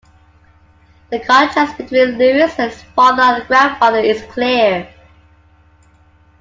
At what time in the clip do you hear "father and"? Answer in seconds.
2.95-3.47